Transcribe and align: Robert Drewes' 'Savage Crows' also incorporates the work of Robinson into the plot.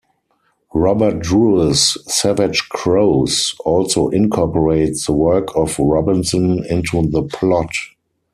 Robert 0.73 1.19
Drewes' 1.19 1.95
'Savage 2.07 2.69
Crows' 2.69 3.53
also 3.63 4.07
incorporates 4.09 5.05
the 5.05 5.13
work 5.13 5.55
of 5.55 5.77
Robinson 5.77 6.65
into 6.67 7.03
the 7.11 7.21
plot. 7.21 7.69